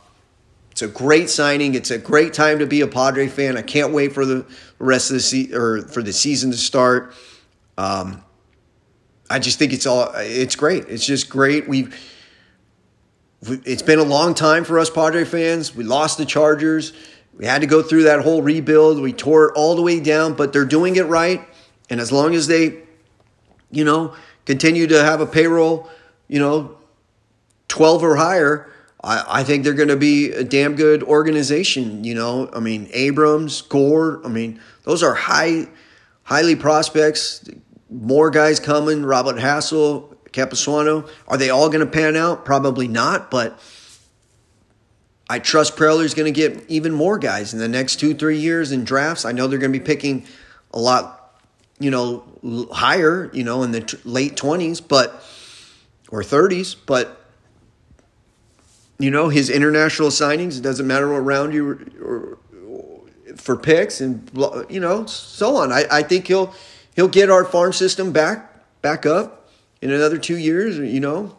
[0.81, 1.75] it's a great signing.
[1.75, 3.55] It's a great time to be a Padre fan.
[3.55, 4.47] I can't wait for the
[4.79, 7.13] rest of the season or for the season to start.
[7.77, 8.23] Um,
[9.29, 10.85] I just think it's all it's great.
[10.87, 11.67] It's just great.
[11.67, 11.95] We've
[13.43, 15.75] it's been a long time for us Padre fans.
[15.75, 16.93] We lost the Chargers.
[17.37, 18.99] We had to go through that whole rebuild.
[18.99, 21.47] We tore it all the way down, but they're doing it right.
[21.91, 22.79] And as long as they,
[23.69, 24.15] you know,
[24.45, 25.89] continue to have a payroll
[26.27, 26.77] you know,
[27.67, 28.70] 12 or higher,
[29.03, 32.03] I, I think they're going to be a damn good organization.
[32.03, 35.67] You know, I mean, Abrams, Gore, I mean, those are high,
[36.23, 37.43] highly prospects.
[37.89, 41.09] More guys coming, Robert Hassell, Campusano.
[41.27, 42.45] Are they all going to pan out?
[42.45, 43.59] Probably not, but
[45.29, 48.71] I trust Preller's going to get even more guys in the next two, three years
[48.71, 49.25] in drafts.
[49.25, 50.25] I know they're going to be picking
[50.73, 51.37] a lot,
[51.79, 52.23] you know,
[52.71, 55.23] higher, you know, in the t- late 20s, but–
[56.11, 57.20] or 30s, but
[59.03, 60.57] you know his international signings.
[60.57, 61.67] It doesn't matter around you
[62.01, 64.29] or, or, for picks and
[64.69, 65.71] you know so on.
[65.71, 66.53] I, I think he'll
[66.95, 69.49] he'll get our farm system back back up
[69.81, 70.77] in another two years.
[70.77, 71.35] You know,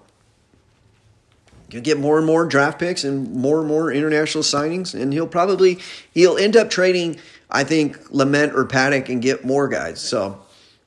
[1.72, 5.26] He'll get more and more draft picks and more and more international signings, and he'll
[5.26, 5.78] probably
[6.12, 7.18] he'll end up trading,
[7.50, 9.98] I think, Lamet or Paddock and get more guys.
[9.98, 10.38] So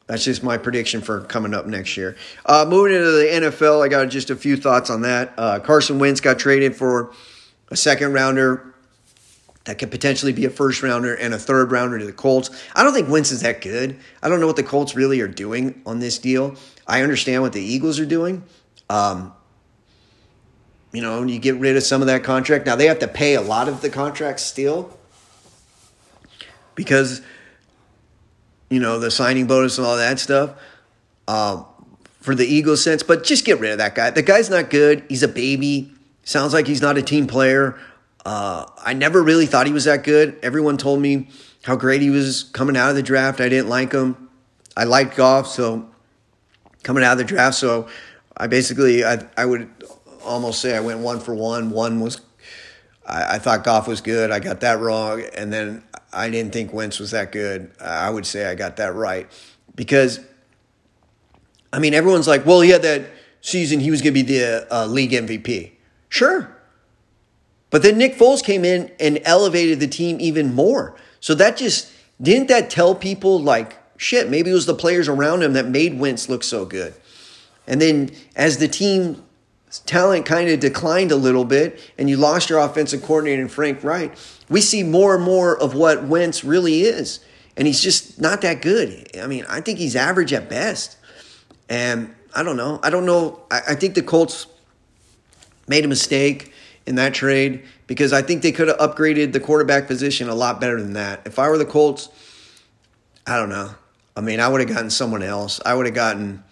[0.07, 2.15] that's just my prediction for coming up next year.
[2.45, 5.33] Uh, moving into the NFL, I got just a few thoughts on that.
[5.37, 7.11] Uh, Carson Wentz got traded for
[7.69, 8.75] a second rounder
[9.65, 12.51] that could potentially be a first rounder and a third rounder to the Colts.
[12.75, 13.97] I don't think Wentz is that good.
[14.21, 16.55] I don't know what the Colts really are doing on this deal.
[16.87, 18.43] I understand what the Eagles are doing.
[18.91, 19.33] Um,
[20.91, 22.67] you know, you get rid of some of that contract.
[22.67, 24.95] Now they have to pay a lot of the contract still
[26.75, 27.21] because
[28.69, 30.51] you know the signing bonus and all that stuff
[31.27, 31.63] uh,
[32.21, 33.03] for the Eagles sense.
[33.03, 34.09] But just get rid of that guy.
[34.09, 35.03] The guy's not good.
[35.09, 35.91] He's a baby.
[36.23, 37.79] Sounds like he's not a team player.
[38.25, 40.39] Uh, I never really thought he was that good.
[40.41, 41.29] Everyone told me
[41.63, 43.39] how great he was coming out of the draft.
[43.39, 44.29] I didn't like him.
[44.75, 45.87] I liked Goff, so
[46.83, 47.87] coming out of the draft, so
[48.35, 49.69] I basically I I would
[50.23, 51.69] almost say I went one for one.
[51.69, 52.21] One was
[53.05, 54.31] I, I thought Goff was good.
[54.31, 55.83] I got that wrong, and then
[56.15, 57.71] I didn't think Wentz was that good.
[57.79, 59.29] I would say I got that right
[59.75, 60.19] because
[61.71, 63.05] I mean everyone's like, well, he had that
[63.41, 63.79] season.
[63.79, 65.71] He was going to be the uh, league MVP.
[66.09, 66.55] Sure,
[67.69, 70.95] but then Nick Foles came in and elevated the team even more.
[71.19, 75.43] So that just didn't that tell people like shit, maybe it was the players around
[75.43, 76.93] him that made Wentz look so good.
[77.67, 79.23] And then as the team
[79.85, 83.83] talent kind of declined a little bit and you lost your offensive coordinator in Frank
[83.83, 84.15] Reich,
[84.49, 87.19] we see more and more of what Wentz really is.
[87.57, 89.09] And he's just not that good.
[89.17, 90.97] I mean, I think he's average at best.
[91.69, 92.79] And I don't know.
[92.83, 93.41] I don't know.
[93.49, 94.47] I, I think the Colts
[95.67, 96.53] made a mistake
[96.85, 100.59] in that trade because I think they could have upgraded the quarterback position a lot
[100.59, 101.21] better than that.
[101.25, 102.09] If I were the Colts,
[103.25, 103.71] I don't know.
[104.15, 105.59] I mean, I would have gotten someone else.
[105.65, 106.43] I would have gotten.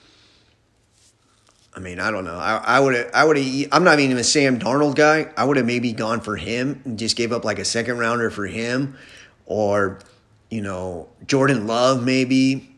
[1.75, 2.38] I mean, I don't know.
[2.38, 3.09] I, would have.
[3.13, 3.67] I would have.
[3.71, 5.31] I'm not even a Sam Darnold guy.
[5.36, 8.29] I would have maybe gone for him and just gave up like a second rounder
[8.29, 8.95] for him,
[9.47, 9.99] or
[10.51, 12.69] you know, Jordan Love maybe.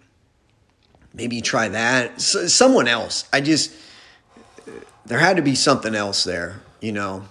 [1.14, 2.20] Maybe try that.
[2.20, 3.28] So, someone else.
[3.32, 3.74] I just
[5.06, 6.62] there had to be something else there.
[6.82, 7.26] You know,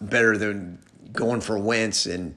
[0.00, 0.78] better than
[1.12, 2.06] going for Wentz.
[2.06, 2.36] And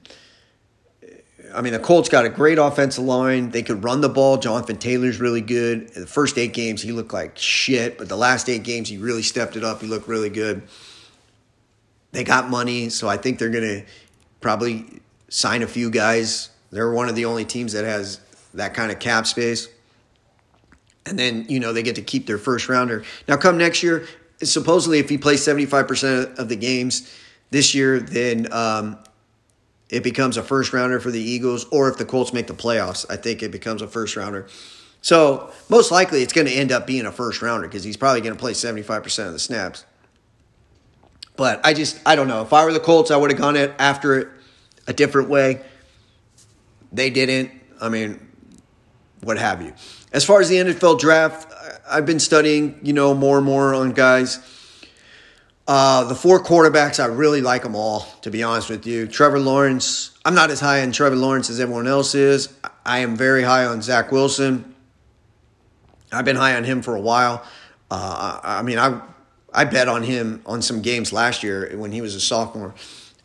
[1.54, 3.50] I mean, the Colts got a great offensive line.
[3.50, 4.38] They could run the ball.
[4.38, 5.88] Jonathan Taylor's really good.
[5.90, 9.22] the first eight games, he looked like shit, but the last eight games, he really
[9.22, 9.80] stepped it up.
[9.80, 10.62] He looked really good.
[12.12, 13.84] They got money, so I think they're going to
[14.40, 16.50] probably sign a few guys.
[16.70, 18.20] They're one of the only teams that has
[18.54, 19.68] that kind of cap space.
[21.06, 23.04] And then, you know, they get to keep their first rounder.
[23.26, 24.06] Now, come next year,
[24.42, 27.10] supposedly, if he plays 75% of the games,
[27.52, 28.98] this year, then um,
[29.92, 33.04] it becomes a first rounder for the Eagles, or if the Colts make the playoffs,
[33.10, 34.48] I think it becomes a first rounder.
[35.02, 38.22] So most likely it's going to end up being a first rounder because he's probably
[38.22, 39.84] going to play 75% of the snaps.
[41.36, 42.40] But I just, I don't know.
[42.40, 44.28] If I were the Colts, I would have gone it after it
[44.86, 45.60] a different way.
[46.90, 47.50] They didn't.
[47.78, 48.18] I mean,
[49.22, 49.74] what have you.
[50.10, 51.52] As far as the NFL draft,
[51.86, 54.38] I've been studying, you know, more and more on guys
[55.68, 59.06] uh, the four quarterbacks, I really like them all, to be honest with you.
[59.06, 62.52] Trevor Lawrence, I'm not as high on Trevor Lawrence as everyone else is.
[62.84, 64.74] I am very high on Zach Wilson.
[66.10, 67.44] I've been high on him for a while.
[67.90, 69.00] Uh, I mean, I
[69.54, 72.74] I bet on him on some games last year when he was a sophomore.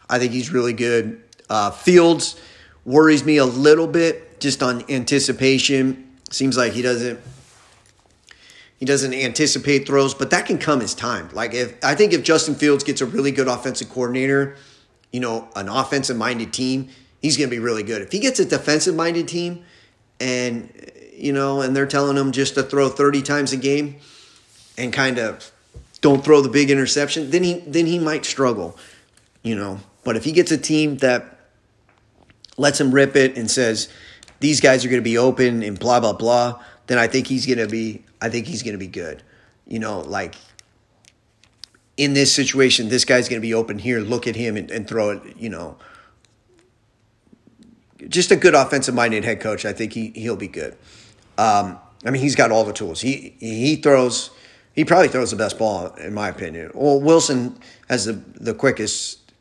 [0.10, 1.24] I think he's really good.
[1.50, 2.40] Uh, Fields
[2.86, 6.16] worries me a little bit just on anticipation.
[6.30, 7.20] Seems like he doesn't
[8.78, 11.30] he doesn't anticipate throws, but that can come as time.
[11.34, 14.56] Like if I think if Justin Fields gets a really good offensive coordinator,
[15.12, 16.90] you know, an offensive minded team,
[17.22, 18.02] he's going to be really good.
[18.02, 19.66] If he gets a defensive minded team
[20.20, 20.72] and
[21.18, 23.96] you know, and they're telling him just to throw 30 times a game
[24.78, 25.52] and kind of
[26.02, 28.78] don't throw the big interception, then he then he might struggle,
[29.42, 29.80] you know.
[30.04, 31.40] But if he gets a team that
[32.58, 33.90] lets him rip it and says
[34.40, 37.48] these guys are going to be open and blah blah blah, then I think he's
[37.48, 39.24] going to be I think he's going to be good.
[39.68, 40.36] You know, like
[41.98, 44.00] in this situation, this guy's going to be open here.
[44.00, 45.78] Look at him and, and throw it, you know.
[48.08, 49.66] Just a good offensive minded head coach.
[49.66, 50.78] I think he, he'll be good.
[51.38, 53.02] Um, I mean, he's got all the tools.
[53.02, 54.30] He, he throws,
[54.74, 56.72] he probably throws the best ball, in my opinion.
[56.76, 57.60] Well, Wilson
[57.90, 59.32] has the, the quickest,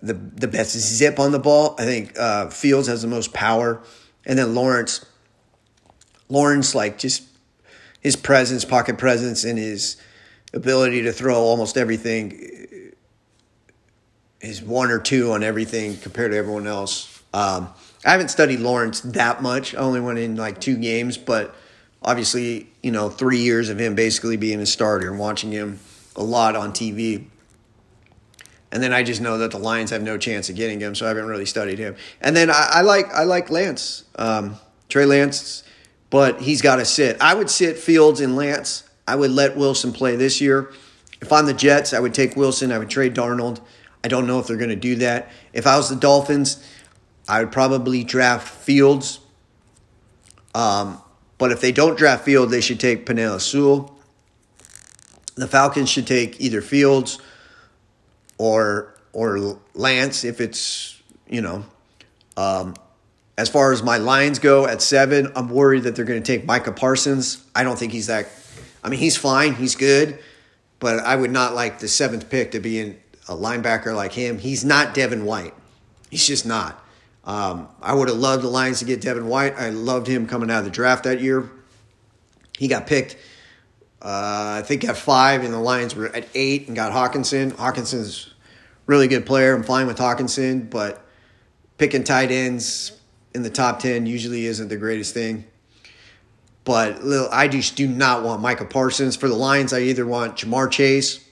[0.00, 1.74] the, the best zip on the ball.
[1.78, 3.82] I think uh, Fields has the most power.
[4.24, 5.04] And then Lawrence,
[6.28, 7.24] Lawrence, like, just
[8.00, 9.96] his presence, pocket presence, and his
[10.52, 12.92] ability to throw almost everything
[14.40, 17.22] is one or two on everything compared to everyone else.
[17.34, 17.68] Um,
[18.04, 19.74] I haven't studied Lawrence that much.
[19.74, 21.54] I only went in like two games, but
[22.02, 25.80] obviously, you know, three years of him basically being a starter and watching him
[26.14, 27.26] a lot on TV.
[28.70, 31.06] And then I just know that the Lions have no chance of getting him, so
[31.06, 31.96] I haven't really studied him.
[32.20, 34.56] And then I, I like I like Lance, um,
[34.88, 35.62] Trey Lance,
[36.10, 37.16] but he's got to sit.
[37.20, 38.84] I would sit Fields and Lance.
[39.06, 40.72] I would let Wilson play this year.
[41.20, 42.72] If I'm the Jets, I would take Wilson.
[42.72, 43.60] I would trade Darnold.
[44.04, 45.30] I don't know if they're going to do that.
[45.52, 46.64] If I was the Dolphins,
[47.28, 49.20] I would probably draft Fields.
[50.54, 51.00] Um,
[51.36, 53.96] but if they don't draft Fields, they should take Penei Sewell.
[55.34, 57.20] The Falcons should take either Fields
[58.38, 61.64] or or Lance if it's you know.
[62.36, 62.74] Um,
[63.38, 66.44] as far as my Lions go at seven, I'm worried that they're going to take
[66.44, 67.46] Micah Parsons.
[67.54, 68.26] I don't think he's that.
[68.82, 70.18] I mean, he's fine, he's good,
[70.80, 74.38] but I would not like the seventh pick to be in a linebacker like him.
[74.38, 75.54] He's not Devin White.
[76.10, 76.84] He's just not.
[77.22, 79.54] Um, I would have loved the Lions to get Devin White.
[79.56, 81.48] I loved him coming out of the draft that year.
[82.58, 83.14] He got picked,
[84.02, 87.52] uh, I think, at five, and the Lions were at eight and got Hockenson.
[87.52, 88.34] Hockenson's
[88.86, 89.54] really good player.
[89.54, 91.04] I'm fine with Hockenson, but
[91.76, 92.97] picking tight ends
[93.38, 95.44] in the top 10 usually isn't the greatest thing.
[96.64, 97.00] But
[97.32, 99.16] I just do not want Micah Parsons.
[99.16, 101.24] For the Lions, I either want Ja'Marr Chase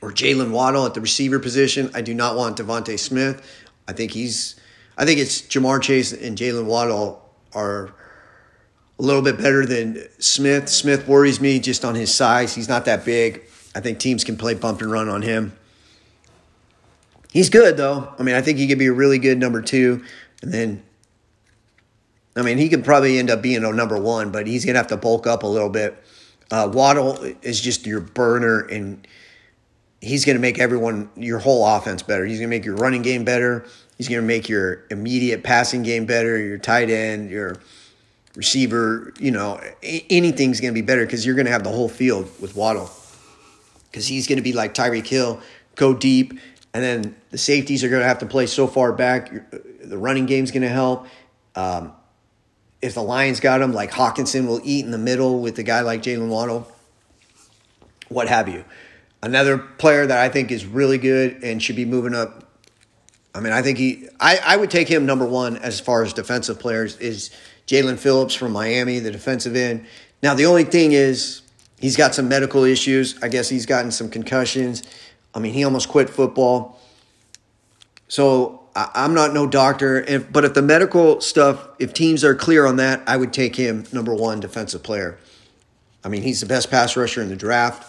[0.00, 1.90] or Jaylen Waddle at the receiver position.
[1.92, 3.46] I do not want DeVonta Smith.
[3.86, 4.58] I think he's
[4.96, 7.92] I think it's Ja'Marr Chase and Jaylen Waddle are
[8.98, 10.68] a little bit better than Smith.
[10.68, 12.54] Smith worries me just on his size.
[12.54, 13.42] He's not that big.
[13.74, 15.52] I think teams can play bump and run on him.
[17.32, 18.12] He's good though.
[18.18, 20.04] I mean, I think he could be a really good number two,
[20.42, 20.82] and then.
[22.36, 24.86] I mean, he could probably end up being a number one, but he's gonna have
[24.86, 26.02] to bulk up a little bit.
[26.50, 29.06] Uh, Waddle is just your burner, and
[30.00, 32.24] he's going to make everyone your whole offense better.
[32.24, 33.66] He's going to make your running game better.
[33.96, 36.38] He's going to make your immediate passing game better.
[36.38, 37.60] Your tight end, your
[38.34, 41.88] receiver, you know, anything's going to be better because you're going to have the whole
[41.88, 42.90] field with Waddle.
[43.90, 45.40] Because he's going to be like Tyreek Hill,
[45.74, 46.32] go deep,
[46.72, 49.32] and then the safeties are going to have to play so far back.
[49.90, 51.06] The running game's going to help.
[51.54, 51.92] Um,
[52.80, 55.80] if the Lions got him, like Hockenson will eat in the middle with a guy
[55.80, 56.70] like Jaylen Waddle,
[58.08, 58.64] what have you.
[59.22, 62.44] Another player that I think is really good and should be moving up.
[63.34, 66.12] I mean, I think he, I, I would take him number one as far as
[66.12, 67.30] defensive players is
[67.66, 69.86] Jaelan Phillips from Miami, the defensive end.
[70.22, 71.42] Now, the only thing is
[71.78, 73.20] he's got some medical issues.
[73.22, 74.82] I guess he's gotten some concussions.
[75.34, 76.80] I mean, he almost quit football.
[78.08, 82.34] So I, am not no doctor, if, but if the medical stuff, if teams are
[82.34, 85.18] clear on that, I would take him number one defensive player.
[86.04, 87.86] I mean, he's the best pass rusher in the draft.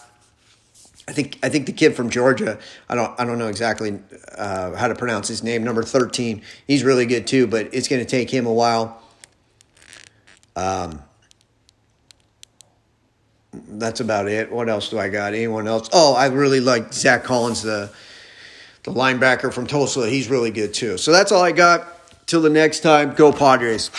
[1.08, 2.60] I think I think the kid from Georgia.
[2.88, 4.00] I don't I don't know exactly
[4.38, 5.64] uh, how to pronounce his name.
[5.64, 6.42] Number thirteen.
[6.68, 9.02] He's really good too, but it's going to take him a while.
[10.56, 11.02] Um,
[13.54, 14.52] that's about it.
[14.52, 15.34] What else do I got?
[15.34, 15.90] Anyone else?
[15.92, 17.92] Oh, I really like Zach Collins, the
[18.84, 20.10] the linebacker from Tulsa.
[20.10, 20.98] He's really good too.
[20.98, 21.88] So that's all I got.
[22.28, 23.92] Till the next time, go Padres.